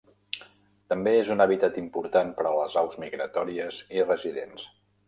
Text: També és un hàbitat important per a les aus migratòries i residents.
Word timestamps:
També 0.93 1.13
és 1.17 1.29
un 1.35 1.45
hàbitat 1.45 1.77
important 1.83 2.35
per 2.41 2.49
a 2.53 2.57
les 2.63 2.79
aus 2.85 2.99
migratòries 3.07 3.83
i 4.01 4.07
residents. 4.11 4.71